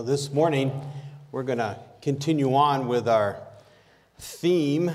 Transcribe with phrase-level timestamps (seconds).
[0.00, 0.72] Well, this morning
[1.30, 3.42] we're going to continue on with our
[4.18, 4.90] theme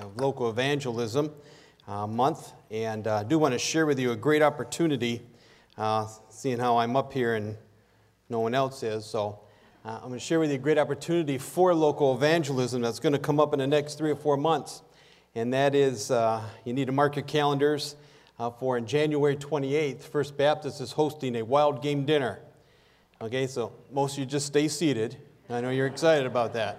[0.00, 1.32] of local evangelism
[1.88, 5.22] uh, month, and I uh, do want to share with you a great opportunity,
[5.76, 7.56] uh, seeing how I'm up here and
[8.28, 9.04] no one else is.
[9.04, 9.40] So
[9.84, 13.14] uh, I'm going to share with you a great opportunity for local evangelism that's going
[13.14, 14.82] to come up in the next three or four months,
[15.34, 17.96] and that is uh, you need to mark your calendars.
[18.38, 22.38] Uh, for in January 28th, First Baptist is hosting a wild game dinner.
[23.18, 25.16] Okay, so most of you just stay seated.
[25.48, 26.76] I know you're excited about that.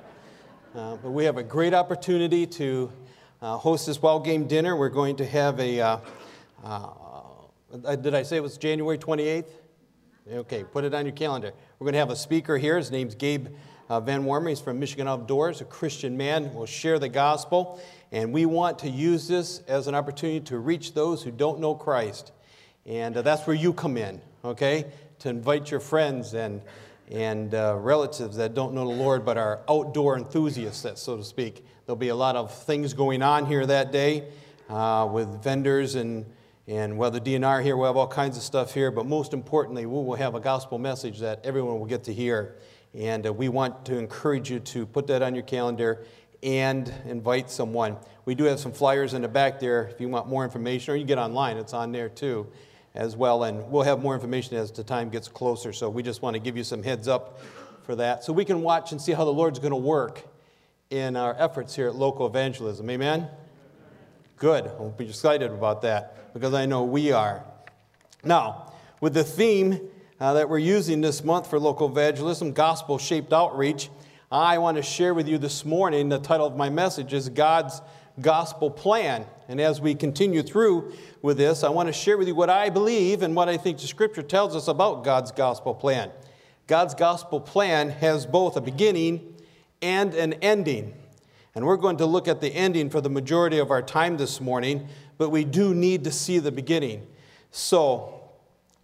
[0.75, 2.91] Uh, but we have a great opportunity to
[3.41, 4.75] uh, host this wild game dinner.
[4.75, 5.97] We're going to have a, uh,
[6.63, 9.47] uh did I say it was January 28th?
[10.31, 11.53] Okay, put it on your calendar.
[11.79, 12.77] We're going to have a speaker here.
[12.77, 13.47] His name's Gabe
[13.89, 14.49] uh, Van Warmer.
[14.49, 16.53] He's from Michigan Outdoors, a Christian man.
[16.53, 17.81] We'll share the gospel.
[18.11, 21.73] And we want to use this as an opportunity to reach those who don't know
[21.73, 22.31] Christ.
[22.85, 24.85] And uh, that's where you come in, okay?
[25.19, 26.61] To invite your friends and,
[27.09, 31.65] and uh, relatives that don't know the Lord but are outdoor enthusiasts, so to speak.
[31.85, 34.29] There'll be a lot of things going on here that day
[34.69, 36.25] uh, with vendors and,
[36.67, 39.85] and well, the DNR here, we'll have all kinds of stuff here, but most importantly,
[39.85, 42.57] we will have a gospel message that everyone will get to hear.
[42.93, 46.05] And uh, we want to encourage you to put that on your calendar
[46.43, 47.97] and invite someone.
[48.25, 50.97] We do have some flyers in the back there if you want more information, or
[50.97, 52.51] you get online, it's on there too
[52.97, 53.43] as well.
[53.43, 55.71] And we'll have more information as the time gets closer.
[55.71, 57.39] So we just want to give you some heads up
[57.83, 60.23] for that so we can watch and see how the Lord's going to work
[60.89, 62.89] in our efforts here at local evangelism.
[62.89, 63.29] Amen?
[64.37, 64.65] Good.
[64.65, 67.43] I'll be excited about that because I know we are.
[68.23, 69.79] Now, with the theme
[70.19, 73.89] uh, that we're using this month for local evangelism, gospel shaped outreach,
[74.31, 77.81] I want to share with you this morning the title of my message is God's
[78.19, 79.25] gospel plan.
[79.47, 82.69] And as we continue through with this, I want to share with you what I
[82.69, 86.11] believe and what I think the scripture tells us about God's gospel plan.
[86.67, 89.35] God's gospel plan has both a beginning
[89.81, 90.93] and an ending.
[91.55, 94.41] And we're going to look at the ending for the majority of our time this
[94.41, 97.07] morning, but we do need to see the beginning.
[97.51, 98.13] So,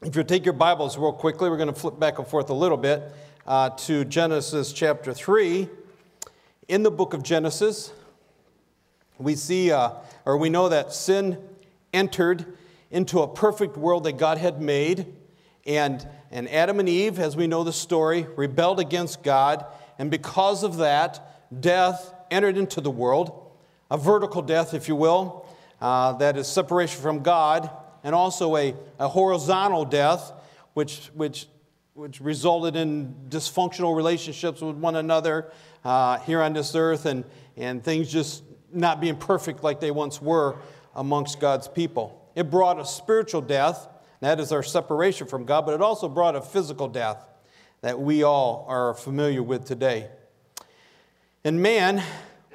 [0.02, 2.54] if you take your Bibles real quickly, we're going to flip back and forth a
[2.54, 3.04] little bit
[3.46, 5.70] uh, to Genesis chapter 3.
[6.70, 7.92] In the book of Genesis,
[9.18, 9.92] we see, uh,
[10.26, 11.38] or we know that sin
[11.94, 12.46] entered
[12.92, 15.14] into a perfect world that God had made.
[15.66, 19.66] And, and Adam and Eve, as we know the story, rebelled against God.
[19.98, 23.52] And because of that, death entered into the world,
[23.90, 25.48] a vertical death, if you will,
[25.80, 27.70] uh, that is separation from God,
[28.04, 30.32] and also a, a horizontal death,
[30.74, 31.48] which, which,
[31.94, 35.52] which resulted in dysfunctional relationships with one another
[35.86, 37.24] uh, here on this earth, and,
[37.56, 40.58] and things just not being perfect like they once were
[40.96, 42.30] amongst God's people.
[42.36, 43.88] It brought a spiritual death,
[44.22, 47.30] that is our separation from God, but it also brought a physical death
[47.82, 50.08] that we all are familiar with today.
[51.44, 52.02] And man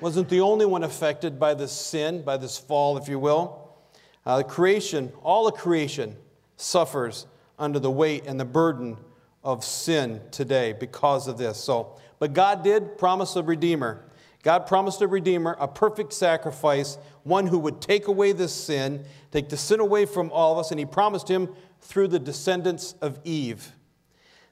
[0.01, 3.77] wasn't the only one affected by this sin, by this fall, if you will.
[4.25, 6.17] Uh, the creation, all the creation,
[6.57, 7.27] suffers
[7.59, 8.97] under the weight and the burden
[9.45, 11.59] of sin today because of this.
[11.59, 14.05] So, but God did promise a redeemer.
[14.43, 19.49] God promised a Redeemer, a perfect sacrifice, one who would take away this sin, take
[19.49, 21.49] the sin away from all of us, and He promised him
[21.81, 23.73] through the descendants of Eve.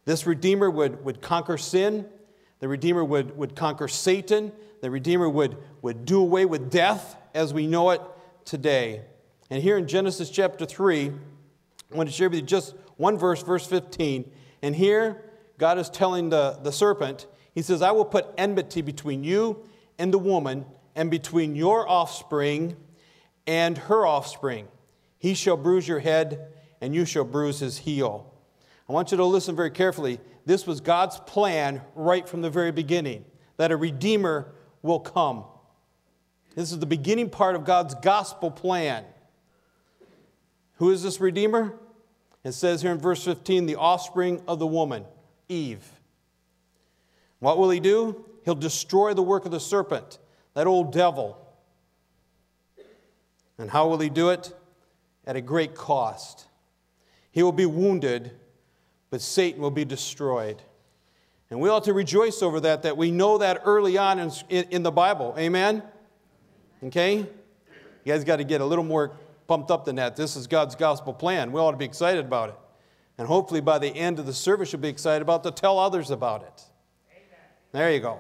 [0.05, 2.07] This Redeemer would, would conquer sin,
[2.59, 7.55] the Redeemer would, would conquer Satan, the Redeemer would, would do away with death as
[7.55, 8.01] we know it
[8.45, 9.03] today.
[9.51, 11.13] And here in Genesis chapter 3,
[11.93, 14.31] I want to share with you just one verse, verse 15.
[14.63, 15.23] And here,
[15.59, 19.65] God is telling the, the serpent, He says, I will put enmity between you
[19.99, 20.65] and the woman,
[20.95, 22.77] and between your offspring
[23.47, 24.69] and her offspring.
[25.19, 28.33] He shall bruise your head, and you shall bruise his heel.
[28.89, 30.21] I want you to listen very carefully.
[30.45, 33.25] This was God's plan right from the very beginning
[33.57, 34.53] that a Redeemer
[34.83, 35.45] will come.
[36.55, 39.05] This is the beginning part of God's gospel plan.
[40.77, 41.75] Who is this Redeemer?
[42.45, 45.05] It says here in verse 15, the offspring of the woman,
[45.49, 45.96] Eve.
[47.41, 48.25] What will he do?
[48.45, 50.19] He'll destroy the work of the serpent,
[50.55, 51.39] that old devil.
[53.59, 54.55] And how will he do it?
[55.27, 56.47] At a great cost.
[57.33, 58.33] He will be wounded,
[59.11, 60.63] but Satan will be destroyed.
[61.51, 64.83] And we ought to rejoice over that, that we know that early on in, in
[64.83, 65.35] the Bible.
[65.39, 65.83] Amen?
[66.85, 67.19] Okay?
[67.19, 67.27] You
[68.13, 69.17] guys got to get a little more
[69.47, 70.17] pumped up than that.
[70.17, 71.53] This is God's gospel plan.
[71.53, 72.55] We ought to be excited about it.
[73.19, 76.11] And hopefully by the end of the service, you'll be excited about to tell others
[76.11, 76.65] about it.
[77.73, 78.19] There you go.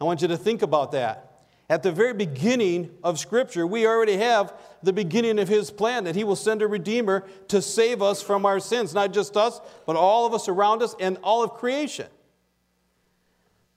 [0.00, 1.30] I want you to think about that.
[1.70, 4.52] At the very beginning of Scripture, we already have
[4.82, 8.44] the beginning of His plan that He will send a Redeemer to save us from
[8.44, 12.06] our sins, not just us, but all of us around us and all of creation.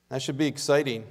[0.09, 1.05] That should be exciting.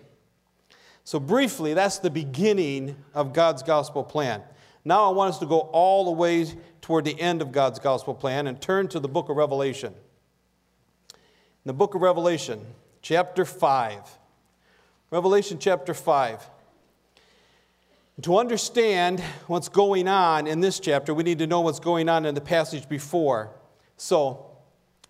[1.04, 4.42] So, briefly, that's the beginning of God's gospel plan.
[4.84, 6.46] Now, I want us to go all the way
[6.80, 9.94] toward the end of God's gospel plan and turn to the book of Revelation.
[11.12, 11.16] In
[11.64, 12.64] the book of Revelation,
[13.08, 14.00] chapter 5.
[15.12, 16.50] Revelation chapter 5.
[18.22, 22.26] To understand what's going on in this chapter, we need to know what's going on
[22.26, 23.52] in the passage before.
[23.96, 24.50] So,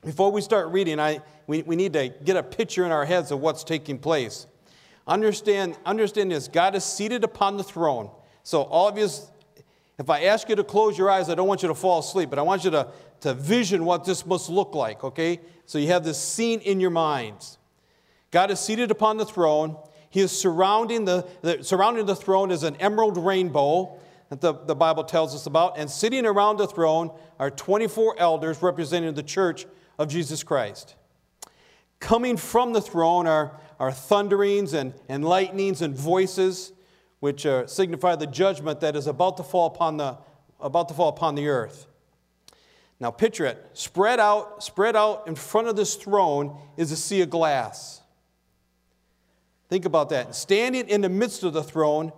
[0.05, 3.31] before we start reading, I, we, we need to get a picture in our heads
[3.31, 4.47] of what's taking place.
[5.07, 8.11] Understand, understand this God is seated upon the throne.
[8.43, 9.09] So, all of you,
[9.99, 12.29] if I ask you to close your eyes, I don't want you to fall asleep,
[12.29, 12.89] but I want you to,
[13.23, 15.41] to vision what this must look like, okay?
[15.65, 17.57] So, you have this scene in your minds.
[18.31, 19.77] God is seated upon the throne.
[20.11, 24.75] He is surrounding the, the, surrounding the throne is an emerald rainbow that the, the
[24.75, 25.79] Bible tells us about.
[25.79, 29.67] And sitting around the throne are 24 elders representing the church
[29.99, 30.97] of Jesus Christ.
[32.01, 36.73] Coming from the throne are, are thunderings and, and lightnings and voices,
[37.21, 40.19] which uh, signify the judgment that is about to fall upon the,
[40.61, 41.87] about to fall upon the earth.
[42.99, 43.65] Now picture it.
[43.75, 48.03] Spread out, spread out in front of this throne is a sea of glass.
[49.69, 50.35] Think about that.
[50.35, 52.13] Standing in the midst of the throne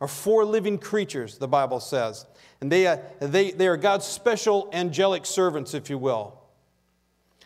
[0.00, 2.26] are four living creatures, the Bible says.
[2.60, 6.38] And they, uh, they, they are God's special angelic servants, if you will.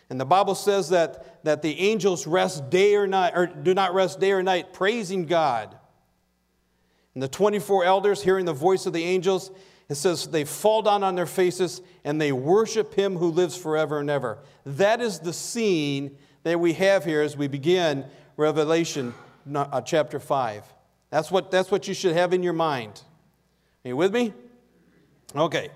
[0.09, 3.93] And the Bible says that, that the angels rest day or night, or do not
[3.93, 5.75] rest day or night, praising God.
[7.13, 9.51] And the 24 elders, hearing the voice of the angels,
[9.89, 13.99] it says they fall down on their faces and they worship him who lives forever
[13.99, 14.37] and ever.
[14.65, 18.05] That is the scene that we have here as we begin
[18.35, 19.13] Revelation
[19.55, 20.63] uh, chapter 5.
[21.09, 23.01] That's what, that's what you should have in your mind.
[23.85, 24.33] Are you with me?
[25.35, 25.69] Okay.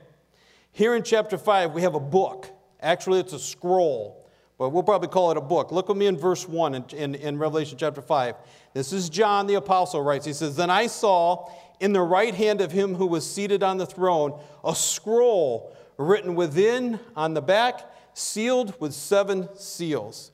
[0.71, 2.50] Here in chapter 5, we have a book.
[2.81, 4.27] Actually, it's a scroll,
[4.57, 5.71] but we'll probably call it a book.
[5.71, 8.35] Look with me in verse 1 in, in, in Revelation chapter 5.
[8.73, 10.25] This is John the Apostle writes.
[10.25, 13.77] He says, Then I saw in the right hand of him who was seated on
[13.77, 17.81] the throne a scroll written within on the back,
[18.13, 20.31] sealed with seven seals.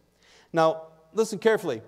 [0.53, 1.81] Now, listen carefully.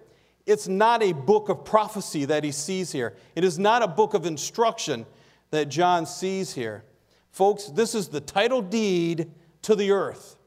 [0.50, 3.14] It's not a book of prophecy that he sees here.
[3.36, 5.06] It is not a book of instruction
[5.52, 6.84] that John sees here.
[7.32, 9.30] Folks, this is the title deed
[9.62, 10.38] to the earth.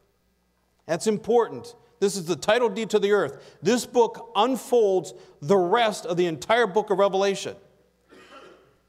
[0.86, 1.76] That's important.
[2.00, 3.56] This is the title deed to the earth.
[3.62, 7.54] This book unfolds the rest of the entire book of Revelation.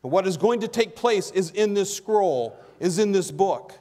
[0.02, 3.78] What is going to take place is in this scroll, is in this book.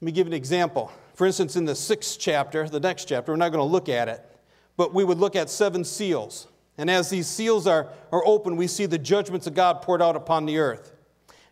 [0.00, 0.90] Let me give an example.
[1.14, 4.08] For instance, in the sixth chapter, the next chapter, we're not going to look at
[4.08, 4.28] it
[4.76, 6.48] but we would look at seven seals.
[6.76, 10.16] And as these seals are, are open, we see the judgments of God poured out
[10.16, 10.92] upon the earth.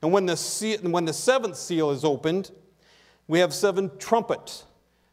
[0.00, 2.50] And when the, seal, when the seventh seal is opened,
[3.28, 4.64] we have seven trumpets.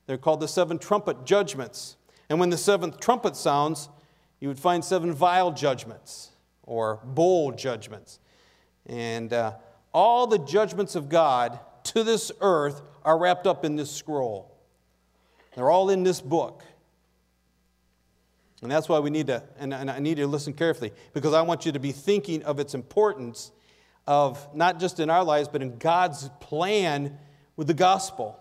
[0.07, 1.95] They're called the seven trumpet judgments.
[2.29, 3.89] And when the seventh trumpet sounds,
[4.39, 6.31] you would find seven vial judgments
[6.63, 8.19] or bowl judgments.
[8.87, 9.53] And uh,
[9.93, 14.55] all the judgments of God to this earth are wrapped up in this scroll.
[15.55, 16.63] They're all in this book.
[18.61, 21.33] And that's why we need to, and, and I need you to listen carefully, because
[21.33, 23.51] I want you to be thinking of its importance
[24.05, 27.17] of not just in our lives, but in God's plan
[27.55, 28.37] with the gospel.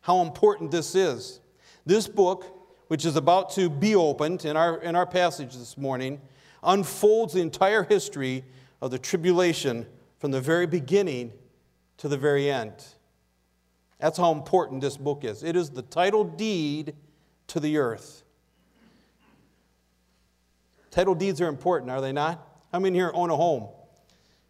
[0.00, 1.40] How important this is.
[1.84, 2.46] This book,
[2.88, 6.20] which is about to be opened in our, in our passage this morning,
[6.62, 8.44] unfolds the entire history
[8.80, 9.86] of the tribulation
[10.18, 11.32] from the very beginning
[11.98, 12.72] to the very end.
[13.98, 15.42] That's how important this book is.
[15.42, 16.94] It is the title deed
[17.48, 18.24] to the earth.
[20.90, 22.46] Title deeds are important, are they not?
[22.72, 23.68] How many here own a home?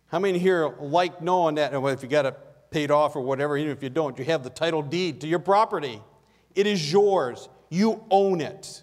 [0.07, 2.39] How many here like knowing that well, if you got it
[2.71, 5.39] paid off or whatever, even if you don't, you have the title deed to your
[5.39, 6.01] property?
[6.55, 7.49] It is yours.
[7.69, 8.83] You own it.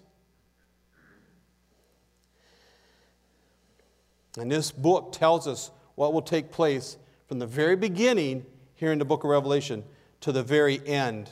[4.38, 6.96] And this book tells us what will take place
[7.26, 9.84] from the very beginning here in the book of Revelation
[10.20, 11.28] to the very end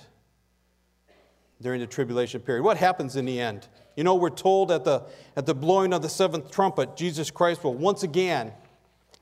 [1.61, 2.63] during the tribulation period.
[2.63, 3.67] What happens in the end?
[3.97, 5.03] You know, we're told at the,
[5.37, 8.53] at the blowing of the seventh trumpet, Jesus Christ will once again,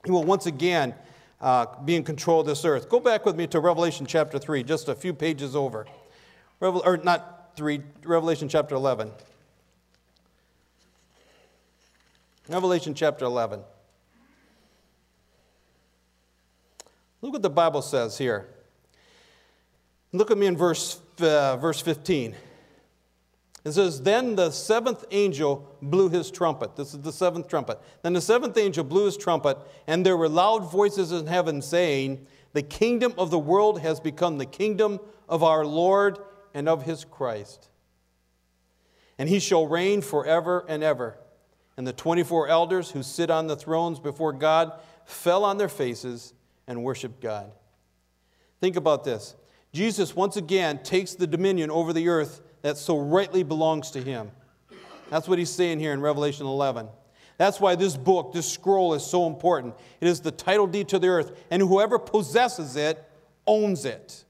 [0.03, 0.93] he will once again
[1.39, 2.89] uh, be in control of this earth.
[2.89, 5.85] Go back with me to Revelation chapter 3, just a few pages over.
[6.59, 9.11] Revel, or not 3, Revelation chapter 11.
[12.49, 13.61] Revelation chapter 11.
[17.21, 18.47] Look what the Bible says here.
[20.11, 22.35] Look at me in verse, uh, verse 15.
[23.65, 26.75] It says, Then the seventh angel blew his trumpet.
[26.75, 27.81] This is the seventh trumpet.
[28.03, 29.57] Then the seventh angel blew his trumpet,
[29.87, 34.37] and there were loud voices in heaven saying, The kingdom of the world has become
[34.37, 36.19] the kingdom of our Lord
[36.53, 37.69] and of his Christ.
[39.17, 41.17] And he shall reign forever and ever.
[41.75, 44.73] And the 24 elders who sit on the thrones before God
[45.05, 46.33] fell on their faces
[46.67, 47.51] and worshiped God.
[48.61, 49.35] Think about this.
[49.75, 54.31] Jesus once again takes the dominion over the earth that so rightly belongs to him.
[55.09, 56.87] That's what he's saying here in Revelation 11.
[57.37, 59.75] That's why this book, this scroll, is so important.
[59.99, 63.03] It is the title deed to the earth, and whoever possesses it
[63.45, 64.23] owns it.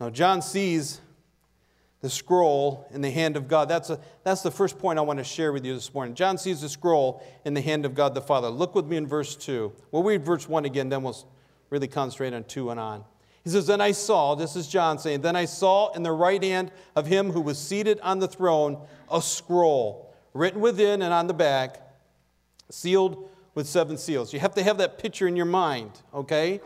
[0.00, 1.02] Now, John sees
[2.00, 3.68] the scroll in the hand of God.
[3.68, 6.14] That's, a, that's the first point I want to share with you this morning.
[6.14, 8.48] John sees the scroll in the hand of God the Father.
[8.48, 9.70] Look with me in verse 2.
[9.90, 11.28] We'll read verse 1 again, then we'll
[11.72, 13.02] really concentrate on 2 and on.
[13.42, 16.42] He says, Then I saw, this is John saying, Then I saw in the right
[16.42, 18.78] hand of him who was seated on the throne
[19.10, 21.80] a scroll written within and on the back,
[22.70, 24.32] sealed with seven seals.
[24.32, 26.60] You have to have that picture in your mind, okay?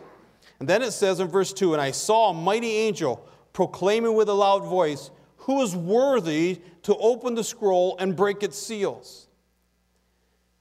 [0.59, 4.29] And then it says in verse 2 And I saw a mighty angel proclaiming with
[4.29, 9.29] a loud voice, Who is worthy to open the scroll and break its seals?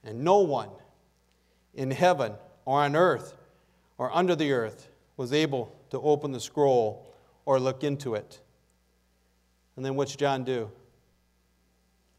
[0.04, 0.70] And no one
[1.74, 2.32] in heaven
[2.64, 3.34] or on earth
[3.98, 7.06] or under the earth was able to open the scroll
[7.44, 8.40] or look into it.
[9.76, 10.70] And then what's John do?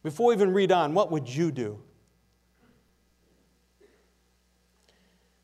[0.04, 1.80] Before we even read on, what would you do?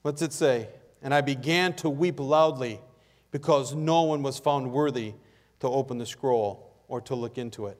[0.03, 0.69] What's it say?
[1.01, 2.79] And I began to weep loudly
[3.31, 5.13] because no one was found worthy
[5.59, 7.77] to open the scroll or to look into it.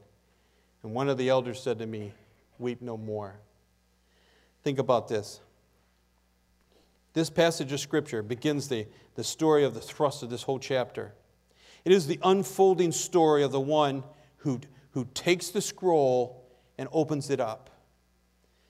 [0.81, 2.13] And one of the elders said to me,
[2.59, 3.35] Weep no more.
[4.63, 5.41] Think about this.
[7.13, 11.13] This passage of Scripture begins the, the story of the thrust of this whole chapter.
[11.85, 14.03] It is the unfolding story of the one
[14.37, 14.59] who,
[14.91, 16.43] who takes the scroll
[16.77, 17.69] and opens it up.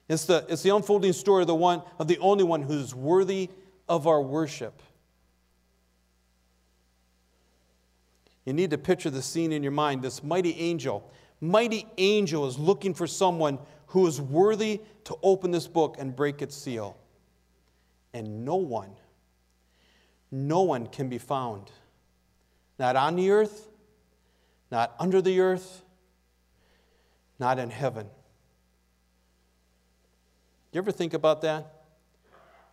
[0.08, 3.48] It's the, it's the unfolding story of the one of the only one who's worthy
[3.88, 4.82] of our worship.
[8.44, 10.02] You need to picture the scene in your mind.
[10.02, 11.10] This mighty angel,
[11.40, 16.42] mighty angel is looking for someone who is worthy to open this book and break
[16.42, 16.98] its seal
[18.14, 18.92] and no one,
[20.30, 21.70] no one can be found.
[22.78, 23.68] Not on the earth,
[24.70, 25.82] not under the earth,
[27.38, 28.06] not in heaven.
[30.72, 31.84] You ever think about that?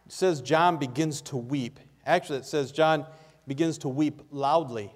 [0.06, 1.80] It says John begins to weep.
[2.06, 3.06] Actually, it says John
[3.48, 4.94] begins to weep loudly,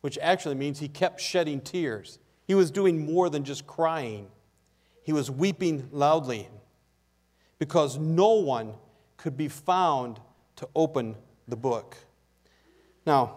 [0.00, 2.18] which actually means he kept shedding tears.
[2.46, 4.28] He was doing more than just crying,
[5.02, 6.48] he was weeping loudly
[7.58, 8.74] because no one
[9.22, 10.18] could be found
[10.56, 11.14] to open
[11.46, 11.96] the book.
[13.06, 13.36] Now,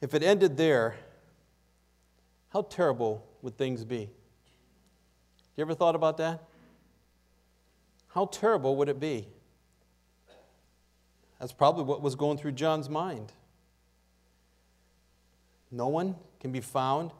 [0.00, 0.96] if it ended there,
[2.48, 4.10] how terrible would things be?
[5.54, 6.42] You ever thought about that?
[8.08, 9.28] How terrible would it be?
[11.38, 13.30] That's probably what was going through John's mind.
[15.70, 17.12] No one can be found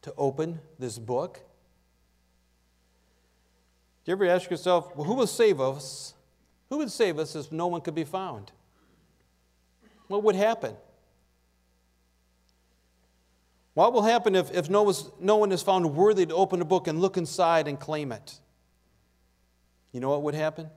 [0.00, 1.40] to open this book.
[4.04, 6.14] Do you ever ask yourself, well, who will save us?
[6.68, 8.52] Who would save us if no one could be found?
[10.08, 10.76] What would happen?
[13.72, 16.86] What will happen if, if no, no one is found worthy to open a book
[16.86, 18.38] and look inside and claim it?
[19.92, 20.68] You know what would happen?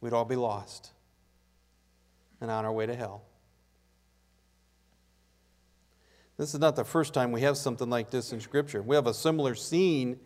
[0.00, 0.92] We'd all be lost
[2.40, 3.22] and on our way to hell.
[6.36, 8.82] This is not the first time we have something like this in Scripture.
[8.82, 10.18] We have a similar scene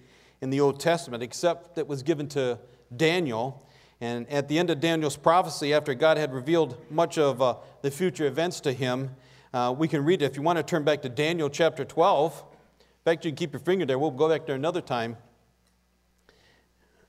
[0.44, 2.58] in the Old Testament, except that was given to
[2.94, 3.66] Daniel.
[4.02, 7.90] And at the end of Daniel's prophecy, after God had revealed much of uh, the
[7.90, 9.12] future events to him,
[9.54, 10.26] uh, we can read it.
[10.26, 12.44] If you want to turn back to Daniel chapter 12,
[12.78, 13.98] in fact, you can keep your finger there.
[13.98, 15.16] We'll go back there another time.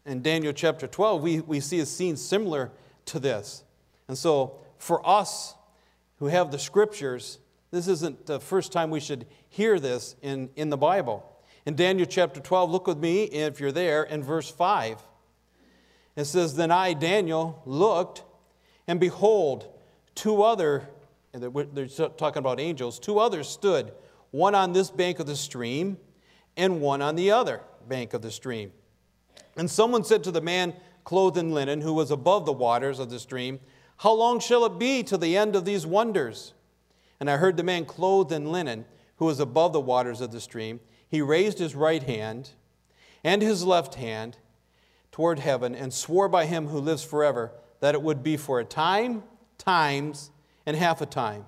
[0.05, 2.71] In Daniel chapter 12, we, we see a scene similar
[3.07, 3.65] to this.
[4.07, 5.55] And so, for us
[6.19, 7.39] who have the scriptures,
[7.69, 11.34] this isn't the first time we should hear this in, in the Bible.
[11.65, 15.01] In Daniel chapter 12, look with me, if you're there, in verse 5.
[16.15, 18.23] It says, Then I, Daniel, looked,
[18.87, 19.67] and behold,
[20.13, 20.87] two other,
[21.33, 21.41] and
[21.73, 23.91] they're talking about angels, two others stood,
[24.29, 25.97] one on this bank of the stream,
[26.55, 28.71] and one on the other bank of the stream.
[29.57, 33.09] And someone said to the man clothed in linen, who was above the waters of
[33.09, 33.59] the stream,
[33.97, 36.53] How long shall it be to the end of these wonders?
[37.19, 38.85] And I heard the man clothed in linen,
[39.17, 40.79] who was above the waters of the stream,
[41.15, 42.49] he raised his right hand
[43.23, 44.35] and his left hand
[45.13, 48.65] toward heaven and swore by him who lives forever that it would be for a
[48.65, 49.23] time,
[49.57, 50.29] times,
[50.65, 51.45] and half a time,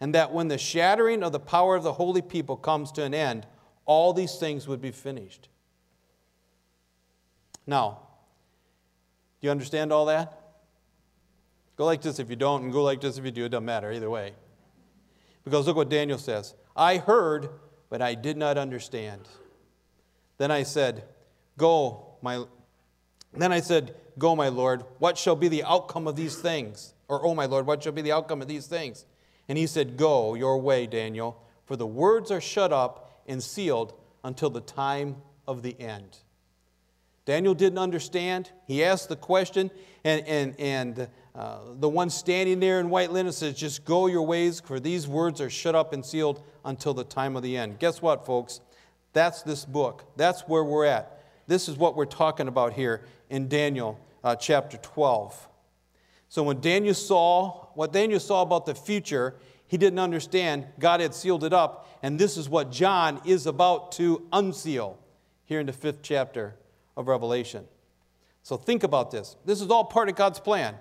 [0.00, 3.14] and that when the shattering of the power of the holy people comes to an
[3.14, 3.46] end,
[3.84, 5.48] all these things would be finished.
[7.68, 8.00] Now,
[9.40, 10.40] do you understand all that?
[11.76, 13.44] Go like this if you don't, and go like this if you do.
[13.44, 14.32] It doesn't matter either way.
[15.44, 17.48] Because look what Daniel says I heard,
[17.94, 19.20] but I did not understand.
[20.38, 21.04] Then I said,
[21.56, 22.42] Go, my.
[23.32, 26.92] Then I said, Go, my Lord, what shall be the outcome of these things?
[27.06, 29.04] Or, Oh, my Lord, what shall be the outcome of these things?
[29.48, 33.94] And he said, Go your way, Daniel, for the words are shut up and sealed
[34.24, 35.14] until the time
[35.46, 36.18] of the end.
[37.26, 38.50] Daniel didn't understand.
[38.66, 39.70] He asked the question,
[40.02, 44.22] and, and, and uh, the one standing there in white linen says, Just go your
[44.22, 47.78] ways, for these words are shut up and sealed until the time of the end.
[47.78, 48.60] Guess what, folks?
[49.12, 50.04] That's this book.
[50.16, 51.22] That's where we're at.
[51.46, 55.48] This is what we're talking about here in Daniel uh, chapter 12.
[56.28, 59.34] So when Daniel saw what Daniel saw about the future,
[59.66, 60.66] he didn't understand.
[60.78, 64.98] God had sealed it up, and this is what John is about to unseal
[65.46, 66.54] here in the fifth chapter
[66.96, 67.64] of Revelation.
[68.42, 69.36] So think about this.
[69.44, 70.76] This is all part of God's plan.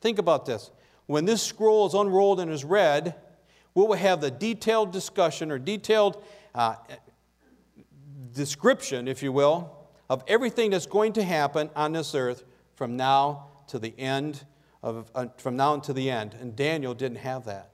[0.00, 0.70] Think about this.
[1.06, 3.14] When this scroll is unrolled and is read,
[3.74, 6.22] we will have the detailed discussion or detailed
[6.54, 6.76] uh,
[8.32, 9.76] description, if you will,
[10.08, 14.44] of everything that's going to happen on this earth from now to the end
[14.82, 16.34] of, uh, from now until the end.
[16.40, 17.70] And Daniel didn't have that.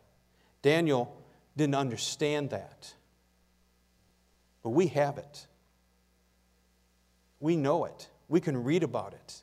[0.62, 1.16] Daniel
[1.56, 2.92] didn't understand that.
[4.62, 5.46] But we have it.
[7.40, 8.08] We know it.
[8.28, 9.42] We can read about it.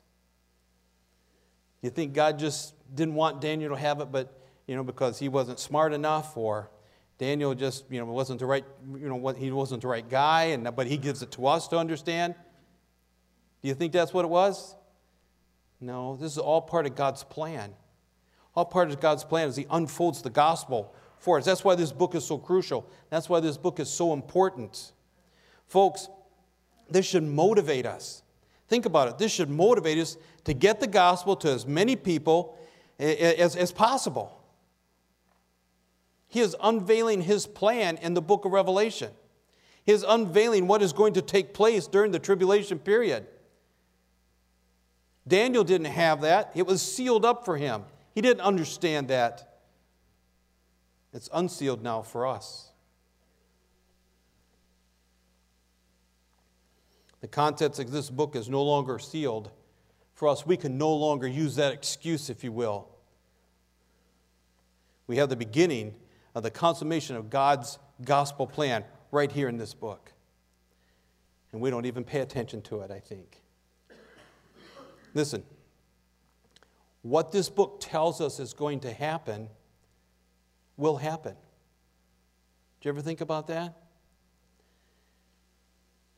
[1.84, 5.28] You think God just didn't want Daniel to have it, but you know, because he
[5.28, 6.70] wasn't smart enough, or
[7.18, 8.64] Daniel just you know wasn't the right
[8.94, 11.68] you know what he wasn't the right guy, and but he gives it to us
[11.68, 12.36] to understand.
[13.60, 14.74] Do you think that's what it was?
[15.78, 17.74] No, this is all part of God's plan.
[18.56, 21.44] All part of God's plan as He unfolds the gospel for us.
[21.44, 22.88] That's why this book is so crucial.
[23.10, 24.92] That's why this book is so important.
[25.66, 26.08] Folks,
[26.88, 28.22] this should motivate us.
[28.68, 29.18] Think about it.
[29.18, 32.58] This should motivate us to get the gospel to as many people
[32.98, 34.40] as, as possible.
[36.28, 39.10] He is unveiling his plan in the book of Revelation.
[39.84, 43.26] He is unveiling what is going to take place during the tribulation period.
[45.26, 47.84] Daniel didn't have that, it was sealed up for him.
[48.14, 49.60] He didn't understand that.
[51.12, 52.70] It's unsealed now for us.
[57.24, 59.50] The contents of this book is no longer sealed
[60.12, 60.44] for us.
[60.44, 62.86] We can no longer use that excuse, if you will.
[65.06, 65.94] We have the beginning
[66.34, 70.12] of the consummation of God's gospel plan right here in this book.
[71.52, 73.40] And we don't even pay attention to it, I think.
[75.14, 75.44] Listen,
[77.00, 79.48] what this book tells us is going to happen
[80.76, 81.36] will happen.
[82.82, 83.83] Do you ever think about that?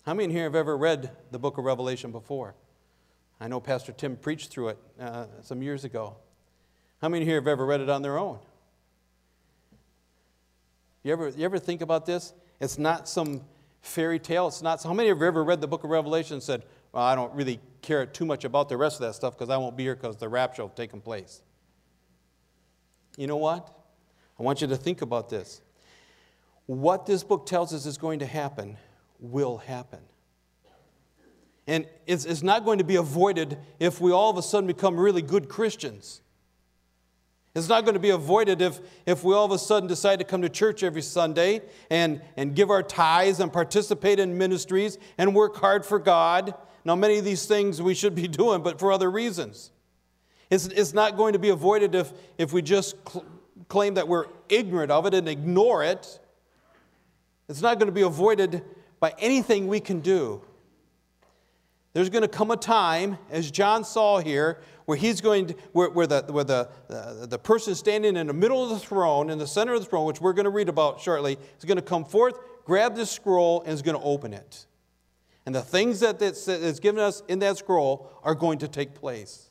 [0.06, 2.54] How many here have ever read the book of Revelation before?
[3.40, 6.16] I know Pastor Tim preached through it uh, some years ago.
[7.02, 8.38] How many here have ever read it on their own?
[11.02, 12.34] You ever, you ever think about this?
[12.60, 13.42] It's not some
[13.82, 14.46] fairy tale.
[14.46, 14.80] It's not.
[14.80, 17.58] How many have ever read the book of Revelation and said, well, I don't really
[17.82, 20.16] care too much about the rest of that stuff because I won't be here because
[20.16, 21.42] the rapture will have taken place.
[23.16, 23.76] You know what?
[24.38, 25.62] I want you to think about this.
[26.66, 28.76] What this book tells us is going to happen
[29.18, 30.00] will happen.
[31.66, 34.98] And it's, it's not going to be avoided if we all of a sudden become
[34.98, 36.20] really good Christians.
[37.56, 40.24] It's not going to be avoided if, if we all of a sudden decide to
[40.24, 45.34] come to church every Sunday and, and give our tithes and participate in ministries and
[45.34, 46.54] work hard for God
[46.86, 49.72] now, many of these things we should be doing, but for other reasons.
[50.50, 53.24] It's, it's not going to be avoided if, if we just cl-
[53.68, 56.20] claim that we're ignorant of it and ignore it.
[57.48, 58.62] It's not going to be avoided
[59.00, 60.42] by anything we can do.
[61.92, 65.88] There's going to come a time, as John saw here, where he's going to, where,
[65.88, 69.38] where, the, where the, the, the person standing in the middle of the throne, in
[69.38, 71.82] the center of the throne, which we're going to read about shortly, is going to
[71.82, 74.66] come forth, grab this scroll, and is going to open it.
[75.46, 79.48] And the things that it's given us in that scroll are going to take place.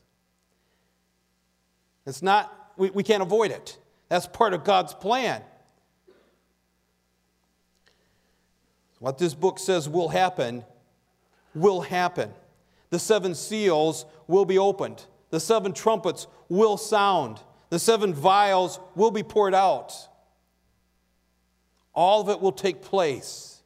[2.06, 3.78] It's not, we, we can't avoid it.
[4.10, 5.42] That's part of God's plan.
[9.00, 10.64] What this book says will happen,
[11.54, 12.32] will happen.
[12.90, 15.06] The seven seals will be opened.
[15.30, 17.40] The seven trumpets will sound.
[17.70, 19.94] The seven vials will be poured out.
[21.94, 23.62] All of it will take place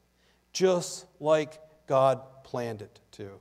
[0.53, 3.39] just like God planned it to.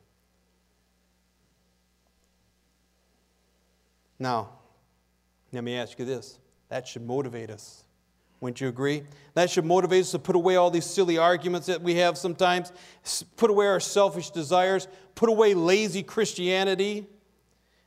[4.18, 4.51] Now,
[5.53, 7.85] let me ask you this that should motivate us.
[8.40, 9.03] Wouldn't you agree?
[9.35, 12.72] That should motivate us to put away all these silly arguments that we have sometimes,
[13.37, 17.07] put away our selfish desires, put away lazy Christianity,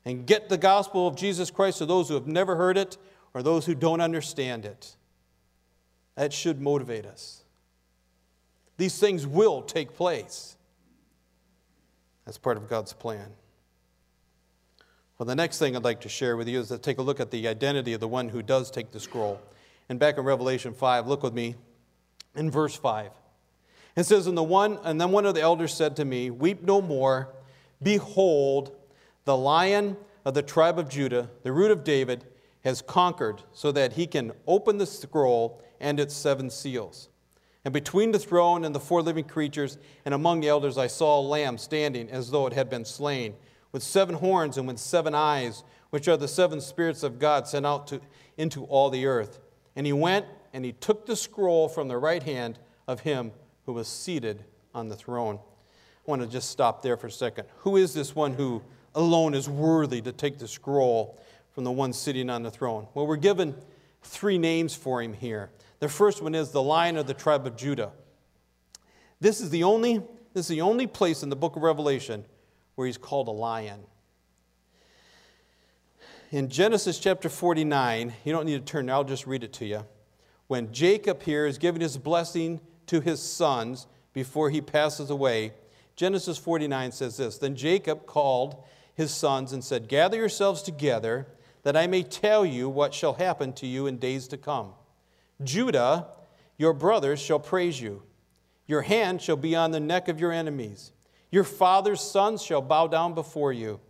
[0.03, 2.97] and get the gospel of Jesus Christ to those who have never heard it
[3.33, 4.95] or those who don't understand it.
[6.15, 7.43] That should motivate us.
[8.77, 10.57] These things will take place.
[12.25, 13.31] That's part of God's plan.
[15.17, 17.19] Well, the next thing I'd like to share with you is to take a look
[17.19, 19.39] at the identity of the one who does take the scroll.
[19.91, 21.55] And back in Revelation 5, look with me
[22.33, 23.11] in verse 5.
[23.97, 26.63] It says, and, the one, and then one of the elders said to me, Weep
[26.63, 27.27] no more.
[27.83, 28.71] Behold,
[29.25, 32.23] the lion of the tribe of Judah, the root of David,
[32.63, 37.09] has conquered so that he can open the scroll and its seven seals.
[37.65, 41.19] And between the throne and the four living creatures and among the elders, I saw
[41.19, 43.33] a lamb standing as though it had been slain,
[43.73, 47.65] with seven horns and with seven eyes, which are the seven spirits of God sent
[47.65, 47.99] out to,
[48.37, 49.41] into all the earth.
[49.75, 53.31] And he went and he took the scroll from the right hand of him
[53.65, 55.39] who was seated on the throne.
[56.07, 57.45] I want to just stop there for a second.
[57.59, 58.61] Who is this one who
[58.95, 61.19] alone is worthy to take the scroll
[61.53, 62.87] from the one sitting on the throne?
[62.93, 63.55] Well, we're given
[64.03, 65.51] three names for him here.
[65.79, 67.91] The first one is the lion of the tribe of Judah.
[69.19, 70.01] This is the only,
[70.33, 72.25] this is the only place in the book of Revelation
[72.75, 73.81] where he's called a lion.
[76.31, 79.85] In Genesis chapter 49, you don't need to turn, I'll just read it to you.
[80.47, 85.51] When Jacob here is giving his blessing to his sons before he passes away,
[85.97, 88.63] Genesis 49 says this Then Jacob called
[88.95, 91.27] his sons and said, Gather yourselves together,
[91.63, 94.71] that I may tell you what shall happen to you in days to come.
[95.43, 96.07] Judah,
[96.57, 98.03] your brothers shall praise you.
[98.67, 100.93] Your hand shall be on the neck of your enemies.
[101.29, 103.81] Your father's sons shall bow down before you.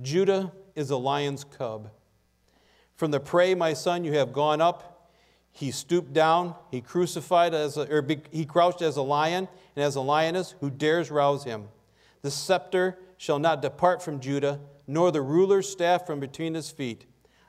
[0.00, 1.90] Judah is a lion's cub.
[2.94, 5.10] From the prey, my son, you have gone up.
[5.50, 6.54] He stooped down.
[6.70, 10.54] He crucified as a, or he crouched as a lion and as a lioness.
[10.60, 11.68] Who dares rouse him?
[12.22, 17.06] The scepter shall not depart from Judah, nor the ruler's staff from between his feet,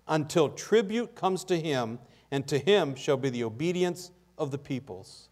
[0.07, 1.99] until tribute comes to him
[2.31, 5.29] and to him shall be the obedience of the peoples.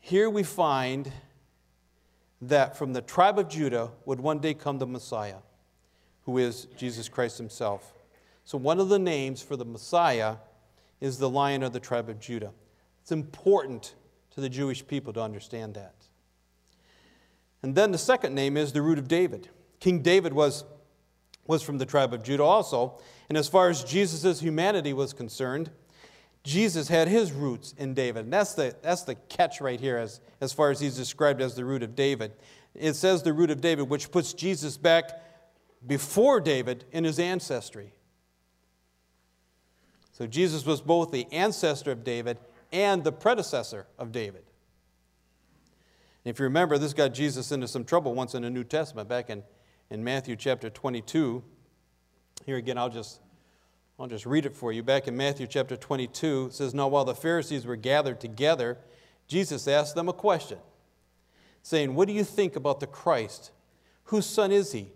[0.00, 1.12] Here we find
[2.42, 5.38] that from the tribe of Judah would one day come the Messiah,
[6.24, 7.94] who is Jesus Christ himself.
[8.44, 10.36] So, one of the names for the Messiah
[11.00, 12.52] is the lion of the tribe of Judah.
[13.00, 13.94] It's important
[14.32, 15.94] to the Jewish people to understand that.
[17.62, 19.48] And then the second name is the root of David.
[19.78, 20.64] King David was,
[21.46, 25.70] was from the tribe of Judah also, and as far as Jesus' humanity was concerned,
[26.44, 28.24] Jesus had his roots in David.
[28.24, 31.54] And that's the, that's the catch right here, as, as far as he's described as
[31.54, 32.32] the root of David.
[32.74, 35.10] It says the root of David, which puts Jesus back
[35.86, 37.92] before David in his ancestry.
[40.12, 42.38] So Jesus was both the ancestor of David
[42.72, 44.44] and the predecessor of David.
[46.24, 49.30] If you remember, this got Jesus into some trouble once in the New Testament, back
[49.30, 49.42] in,
[49.90, 51.42] in Matthew chapter 22.
[52.46, 53.20] Here again, I'll just,
[53.98, 54.82] I'll just read it for you.
[54.82, 58.78] Back in Matthew chapter 22, it says, Now while the Pharisees were gathered together,
[59.28, 60.58] Jesus asked them a question,
[61.62, 63.52] saying, What do you think about the Christ?
[64.04, 64.90] Whose son is he?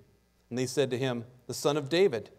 [0.51, 2.31] And they said to him, The son of David.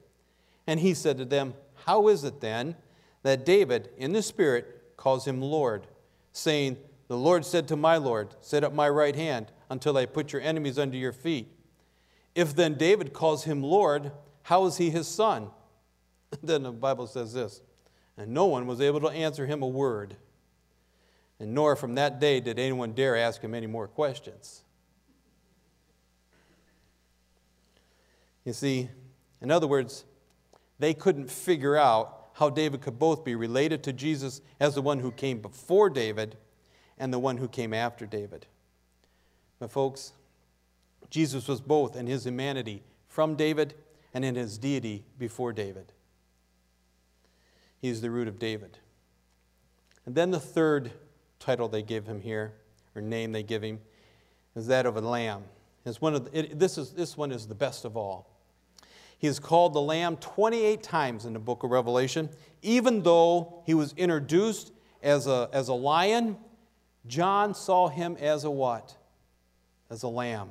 [0.65, 1.54] And he said to them,
[1.86, 2.76] How is it then
[3.24, 5.88] that David, in the Spirit, calls him Lord,
[6.34, 10.34] saying, The Lord said to my Lord, Sit at my right hand until I put
[10.34, 11.48] your enemies under your feet.
[12.36, 14.12] If then David calls him Lord,
[14.43, 15.50] how is he his son?
[16.44, 17.62] then the Bible says this
[18.18, 20.16] And no one was able to answer him a word.
[21.40, 24.63] And nor from that day did anyone dare ask him any more questions.
[28.44, 28.90] You see,
[29.42, 30.06] in other words,
[30.80, 35.00] they couldn't figure out how David could both be related to Jesus as the one
[35.00, 36.38] who came before David
[36.98, 38.46] and the one who came after David.
[39.60, 40.13] But, folks,
[41.10, 43.74] Jesus was both in his humanity from David
[44.13, 45.92] and in his deity before David.
[47.80, 48.78] He's the root of David.
[50.06, 50.92] And then the third
[51.40, 52.54] title they give him here,
[52.96, 53.80] or name they give him,
[54.56, 55.44] is that of a lamb.
[55.86, 58.30] It's one of the, it, this, is, this one is the best of all.
[59.20, 62.30] He is called the Lamb 28 times in the book of Revelation.
[62.62, 66.38] Even though he was introduced as a, as a lion,
[67.08, 68.96] John saw him as a what?
[69.90, 70.50] As a lamb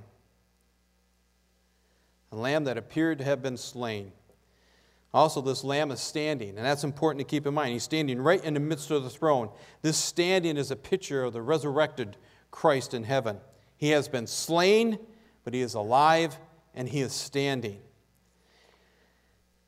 [2.33, 4.13] a lamb that appeared to have been slain.
[5.17, 7.73] Also, this lamb is standing, and that's important to keep in mind.
[7.73, 9.49] He's standing right in the midst of the throne.
[9.81, 12.19] This standing is a picture of the resurrected
[12.51, 13.39] Christ in heaven.
[13.79, 14.99] He has been slain,
[15.43, 16.37] but he is alive
[16.75, 17.81] and he is standing.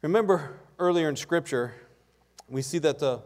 [0.02, 1.72] Remember earlier in Scripture
[2.46, 3.22] we see that the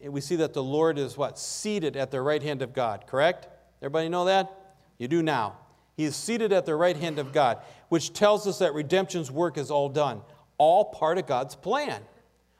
[0.00, 3.08] we see that the Lord is what seated at the right hand of God.
[3.08, 3.48] Correct?
[3.82, 4.76] Everybody know that?
[4.98, 5.58] You do now.
[5.96, 7.58] He is seated at the right hand of God,
[7.88, 10.22] which tells us that redemption's work is all done,
[10.60, 12.02] all part of God's plan,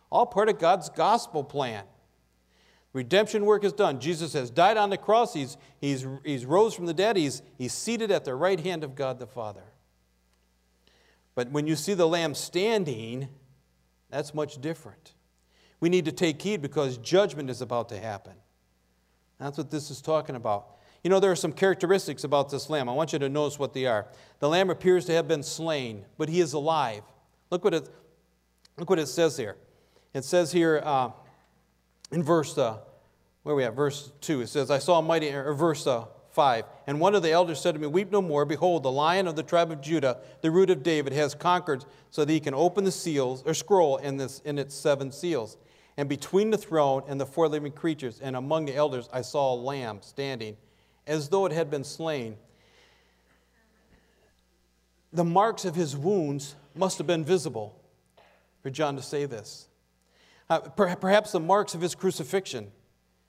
[0.09, 1.85] all part of God's gospel plan.
[2.95, 4.01] Redemption work is done.
[4.01, 5.35] Jesus has died on the cross.
[5.35, 7.19] He's, he's, he's rose from the dead.
[7.19, 9.65] He's, he's seated at the right hand of God the Father.
[11.35, 13.29] But when you see the Lamb standing,
[14.09, 15.13] that's much different.
[15.79, 18.33] We need to take heed because judgment is about to happen.
[19.39, 20.69] That's what this is talking about.
[21.05, 22.89] You know, there are some characteristics about this lamb.
[22.89, 24.09] I want you to notice what they are.
[24.39, 27.03] The lamb appears to have been slain, but he is alive.
[27.51, 27.89] Look what it,
[28.79, 29.57] look what it says here.
[30.15, 31.11] It says here, uh,
[32.11, 32.79] in verse, uh,
[33.43, 33.75] where we at?
[33.75, 34.43] Verse 2.
[34.43, 36.65] It says, I saw a mighty, or verse uh, 5.
[36.87, 38.45] And one of the elders said to me, Weep no more.
[38.45, 42.25] Behold, the lion of the tribe of Judah, the root of David, has conquered so
[42.25, 45.57] that he can open the seals, or scroll in, this, in its seven seals.
[45.97, 49.55] And between the throne and the four living creatures, and among the elders, I saw
[49.55, 50.57] a lamb standing,
[51.07, 52.37] as though it had been slain.
[55.13, 57.81] The marks of his wounds must have been visible
[58.63, 59.69] for John to say this.
[60.49, 62.71] Uh, perhaps the marks of his crucifixion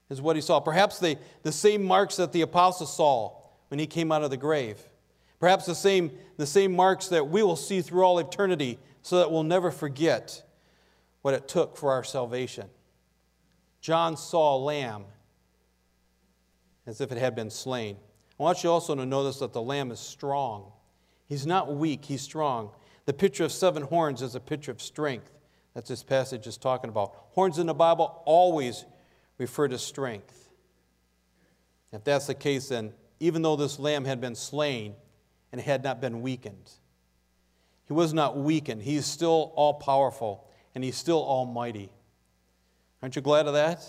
[0.10, 0.60] is what he saw.
[0.60, 3.38] Perhaps the, the same marks that the apostle saw
[3.70, 4.80] when he came out of the grave.
[5.40, 9.32] Perhaps the same, the same marks that we will see through all eternity so that
[9.32, 10.44] we'll never forget
[11.22, 12.68] what it took for our salvation.
[13.80, 15.06] John saw a lamb
[16.86, 17.98] as if it had been slain.
[18.40, 20.72] I want you also to notice that the lamb is strong.
[21.28, 22.72] He's not weak, he's strong.
[23.06, 25.32] The picture of seven horns is a picture of strength.
[25.74, 27.16] That's this passage is talking about.
[27.32, 28.86] Horns in the Bible always
[29.38, 30.50] refer to strength.
[31.92, 34.96] If that's the case, then even though this lamb had been slain
[35.52, 36.72] and had not been weakened,
[37.86, 38.82] he was not weakened.
[38.82, 41.92] He is still all powerful and he's still almighty.
[43.02, 43.84] Aren't you glad of that?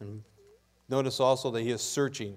[0.00, 0.22] And
[0.88, 2.36] notice also that he is searching.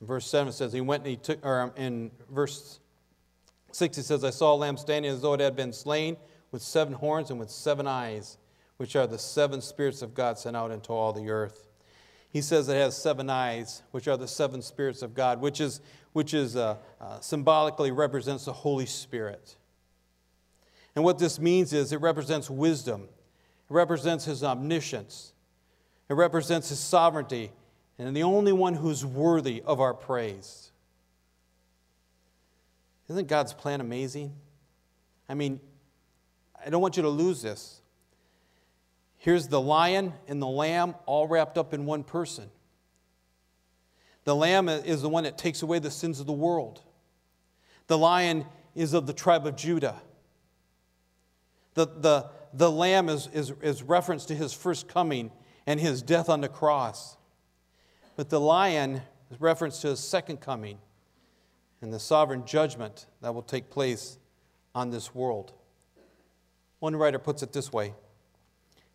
[0.00, 2.80] Verse 7 says, He went and he took, or in verse
[3.72, 6.16] 6, he says, I saw a lamb standing as though it had been slain
[6.50, 8.38] with seven horns and with seven eyes,
[8.76, 11.68] which are the seven spirits of God sent out into all the earth.
[12.30, 15.80] He says it has seven eyes, which are the seven spirits of God, which is,
[16.12, 19.56] which is uh, uh, symbolically represents the Holy Spirit.
[20.96, 25.32] And what this means is it represents wisdom, it represents his omniscience,
[26.08, 27.52] it represents his sovereignty,
[27.98, 30.70] and the only one who's worthy of our praise.
[33.08, 34.34] Isn't God's plan amazing?
[35.28, 35.60] I mean,
[36.64, 37.80] I don't want you to lose this.
[39.18, 42.50] Here's the lion and the lamb all wrapped up in one person.
[44.24, 46.82] The lamb is the one that takes away the sins of the world.
[47.86, 50.00] The lion is of the tribe of Judah.
[51.74, 55.30] The, the, the lamb is, is, is reference to his first coming
[55.66, 57.16] and his death on the cross.
[58.16, 60.78] But the lion is reference to his second coming
[61.80, 64.18] and the sovereign judgment that will take place
[64.74, 65.52] on this world.
[66.78, 67.94] One writer puts it this way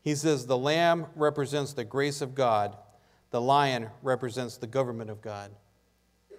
[0.01, 2.77] He says, The lamb represents the grace of God,
[3.31, 5.51] the lion represents the government of God.
[6.29, 6.35] He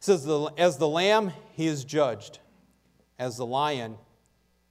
[0.00, 2.40] says, As the lamb, he is judged,
[3.18, 3.96] as the lion,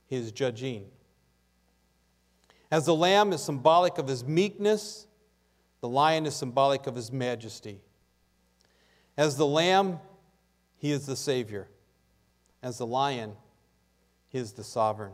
[0.05, 0.85] he is judging.
[2.71, 5.07] As the lamb is symbolic of his meekness,
[5.85, 7.79] the lion is symbolic of his majesty.
[9.15, 9.99] As the lamb,
[10.77, 11.67] he is the Savior.
[12.63, 13.33] As the lion,
[14.29, 15.11] he is the sovereign.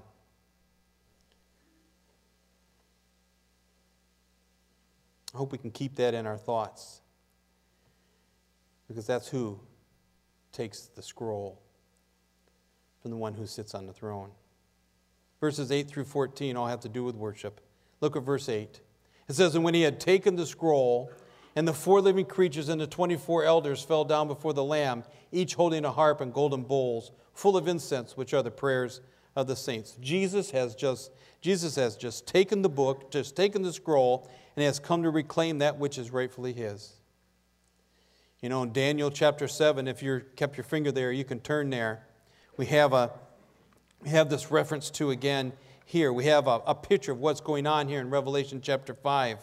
[5.33, 7.01] I hope we can keep that in our thoughts
[8.87, 9.59] because that's who
[10.53, 11.61] takes the scroll
[13.01, 14.31] from the one who sits on the throne.
[15.41, 17.59] Verses 8 through 14 all have to do with worship.
[17.99, 18.79] Look at verse 8.
[19.31, 21.09] It says, And when he had taken the scroll,
[21.55, 25.53] and the four living creatures and the 24 elders fell down before the Lamb, each
[25.55, 28.99] holding a harp and golden bowls full of incense, which are the prayers
[29.37, 29.95] of the saints.
[30.01, 34.79] Jesus has just, Jesus has just taken the book, just taken the scroll, and has
[34.79, 36.97] come to reclaim that which is rightfully his.
[38.41, 41.69] You know, in Daniel chapter 7, if you kept your finger there, you can turn
[41.69, 42.05] there.
[42.57, 43.11] We have a
[44.03, 45.53] we have this reference to again
[45.91, 46.13] here.
[46.13, 49.39] We have a, a picture of what's going on here in Revelation chapter 5.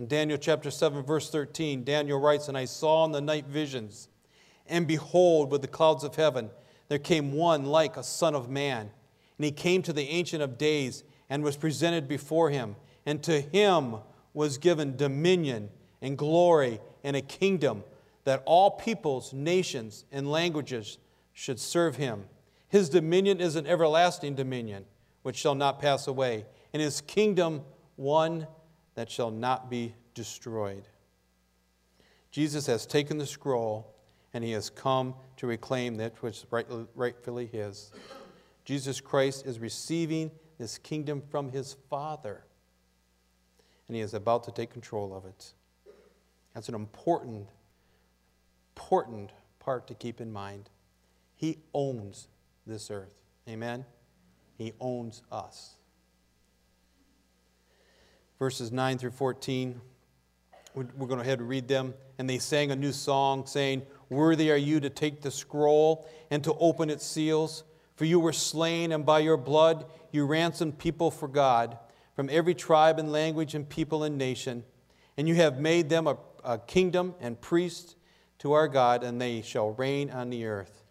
[0.00, 4.08] In Daniel chapter 7, verse 13, Daniel writes, And I saw in the night visions,
[4.66, 6.50] and behold, with the clouds of heaven,
[6.88, 8.90] there came one like a son of man.
[9.38, 12.74] And he came to the Ancient of Days and was presented before him.
[13.06, 13.98] And to him
[14.32, 15.70] was given dominion
[16.02, 17.84] and glory and a kingdom
[18.24, 20.98] that all peoples, nations, and languages
[21.32, 22.24] should serve him.
[22.68, 24.84] His dominion is an everlasting dominion
[25.22, 27.62] which shall not pass away, and his kingdom
[27.96, 28.46] one
[28.94, 30.86] that shall not be destroyed.
[32.30, 33.94] Jesus has taken the scroll
[34.32, 37.92] and he has come to reclaim that which is rightfully his.
[38.64, 42.44] Jesus Christ is receiving this kingdom from his Father,
[43.86, 45.52] and he is about to take control of it.
[46.54, 47.48] That's an important,
[48.76, 50.70] important part to keep in mind.
[51.36, 52.28] He owns
[52.66, 53.12] this earth.
[53.48, 53.84] Amen?
[54.56, 55.76] He owns us.
[58.38, 59.80] Verses 9 through 14,
[60.74, 61.94] we're going to ahead and read them.
[62.18, 66.42] And they sang a new song, saying, Worthy are you to take the scroll and
[66.44, 67.64] to open its seals.
[67.96, 71.78] For you were slain, and by your blood you ransomed people for God
[72.14, 74.64] from every tribe and language and people and nation.
[75.16, 77.96] And you have made them a, a kingdom and priests
[78.38, 80.83] to our God, and they shall reign on the earth.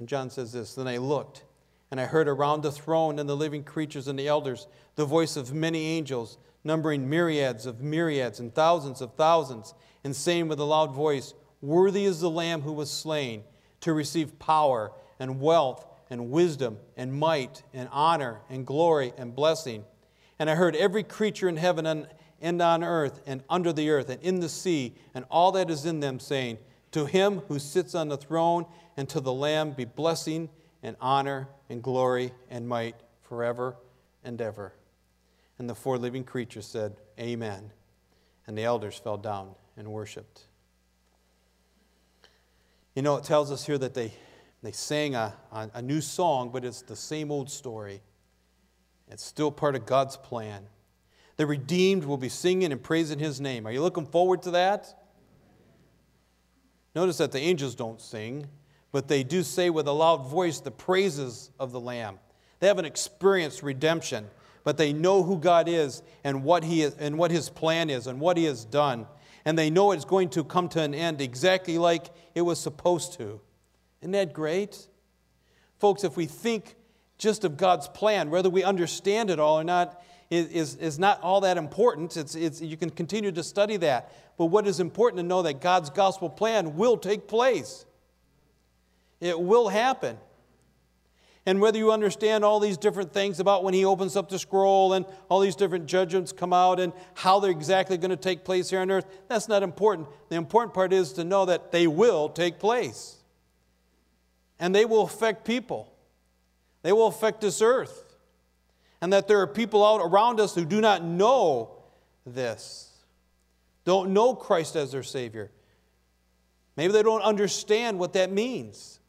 [0.00, 1.44] And John says this Then I looked,
[1.90, 5.36] and I heard around the throne and the living creatures and the elders the voice
[5.36, 10.64] of many angels, numbering myriads of myriads and thousands of thousands, and saying with a
[10.64, 13.44] loud voice, Worthy is the Lamb who was slain
[13.82, 19.84] to receive power and wealth and wisdom and might and honor and glory and blessing.
[20.38, 22.06] And I heard every creature in heaven
[22.40, 25.84] and on earth and under the earth and in the sea and all that is
[25.84, 26.56] in them saying,
[26.92, 30.48] To him who sits on the throne and to the Lamb be blessing
[30.82, 33.76] and honor and glory and might forever
[34.24, 34.72] and ever.
[35.58, 37.70] And the four living creatures said, Amen.
[38.46, 40.46] And the elders fell down and worshiped.
[42.94, 44.12] You know, it tells us here that they,
[44.62, 48.02] they sang a, a, a new song, but it's the same old story.
[49.08, 50.66] It's still part of God's plan.
[51.36, 53.66] The redeemed will be singing and praising his name.
[53.66, 54.99] Are you looking forward to that?
[56.94, 58.46] Notice that the angels don't sing,
[58.92, 62.18] but they do say with a loud voice the praises of the Lamb.
[62.58, 64.26] They haven't experienced redemption,
[64.64, 68.06] but they know who God is and what, he is, and what his plan is
[68.06, 69.06] and what he has done.
[69.44, 73.14] And they know it's going to come to an end exactly like it was supposed
[73.14, 73.40] to.
[74.02, 74.86] Isn't that great?
[75.78, 76.76] Folks, if we think
[77.16, 81.40] just of God's plan, whether we understand it all or not, is, is not all
[81.40, 82.16] that important.
[82.16, 84.12] It's, it's, you can continue to study that.
[84.38, 87.84] But what is important to know that God's gospel plan will take place.
[89.20, 90.16] It will happen.
[91.46, 94.92] And whether you understand all these different things about when he opens up the scroll
[94.92, 98.70] and all these different judgments come out and how they're exactly going to take place
[98.70, 100.06] here on earth, that's not important.
[100.28, 103.16] The important part is to know that they will take place.
[104.60, 105.92] And they will affect people,
[106.82, 108.09] they will affect this earth.
[109.00, 111.70] And that there are people out around us who do not know
[112.26, 112.90] this,
[113.84, 115.50] don't know Christ as their Savior.
[116.76, 119.00] Maybe they don't understand what that means.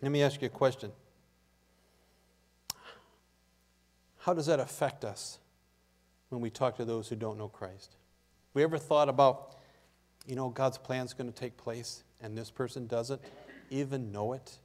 [0.00, 0.92] Let me ask you a question.
[4.18, 5.38] How does that affect us
[6.28, 7.96] when we talk to those who don't know Christ?
[8.54, 9.56] We ever thought about,
[10.26, 13.20] you know, God's plan is going to take place and this person doesn't
[13.70, 14.58] even know it,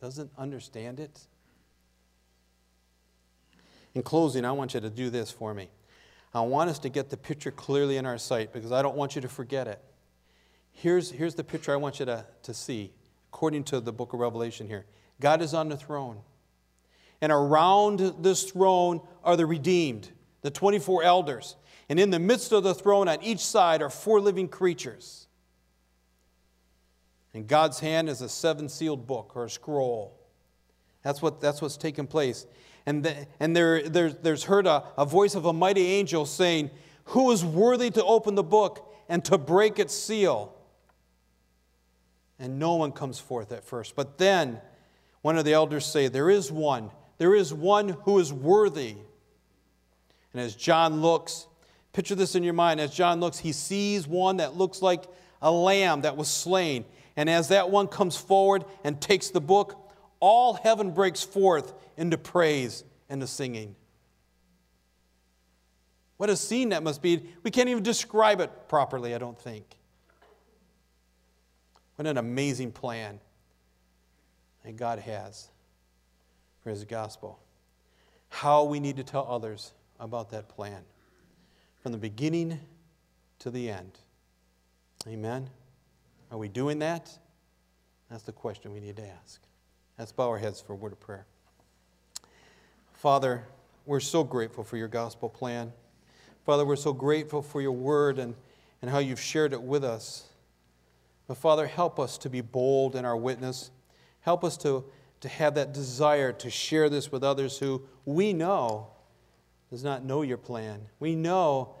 [0.00, 1.20] doesn't understand it?
[3.94, 5.68] In closing, I want you to do this for me.
[6.32, 9.16] I want us to get the picture clearly in our sight because I don't want
[9.16, 9.82] you to forget it.
[10.72, 12.92] Here's, here's the picture I want you to, to see
[13.32, 14.86] according to the book of Revelation here.
[15.20, 16.18] God is on the throne.
[17.20, 21.56] And around this throne are the redeemed, the 24 elders.
[21.88, 25.26] And in the midst of the throne, on each side, are four living creatures.
[27.32, 30.18] And God's hand is a seven sealed book or a scroll.
[31.02, 32.46] That's, what, that's what's taken place.
[32.86, 36.70] And, the, and there, there, there's heard a, a voice of a mighty angel saying,
[37.04, 40.56] Who is worthy to open the book and to break its seal?
[42.40, 43.94] and no one comes forth at first.
[43.94, 44.60] But then
[45.20, 48.96] one of the elders say, There is one, there is one who is worthy.
[50.32, 51.46] And as John looks,
[51.92, 55.04] picture this in your mind, as John looks, he sees one that looks like
[55.42, 56.84] a lamb that was slain.
[57.20, 62.16] And as that one comes forward and takes the book, all heaven breaks forth into
[62.16, 63.76] praise and to singing.
[66.16, 67.22] What a scene that must be.
[67.42, 69.66] We can't even describe it properly, I don't think.
[71.96, 73.20] What an amazing plan
[74.64, 75.50] that God has
[76.62, 77.38] for His gospel.
[78.30, 80.84] How we need to tell others about that plan
[81.82, 82.60] from the beginning
[83.40, 83.98] to the end.
[85.06, 85.50] Amen?
[86.30, 87.10] Are we doing that?
[88.10, 89.40] That's the question we need to ask.
[89.98, 91.26] Let's bow our heads for a word of prayer.
[92.92, 93.44] Father,
[93.86, 95.72] we're so grateful for your gospel plan.
[96.44, 98.34] Father, we're so grateful for your word and
[98.82, 100.24] and how you've shared it with us.
[101.26, 103.70] But Father, help us to be bold in our witness.
[104.20, 104.84] Help us to,
[105.20, 108.88] to have that desire to share this with others who we know
[109.70, 110.80] does not know your plan.
[110.98, 111.74] We know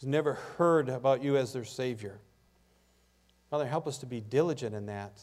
[0.00, 2.18] has never heard about you as their Savior.
[3.52, 5.20] Father, help us to be diligent in that.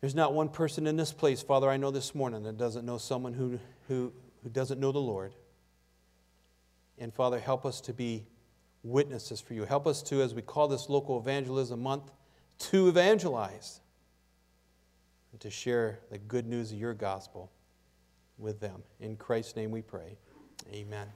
[0.00, 2.96] There's not one person in this place, Father, I know this morning that doesn't know
[2.96, 4.10] someone who, who,
[4.42, 5.34] who doesn't know the Lord.
[6.96, 8.24] And Father, help us to be
[8.82, 9.66] witnesses for you.
[9.66, 12.10] Help us to, as we call this local evangelism month,
[12.70, 13.82] to evangelize
[15.32, 17.52] and to share the good news of your gospel
[18.38, 18.82] with them.
[18.98, 20.16] In Christ's name we pray.
[20.72, 21.06] Amen.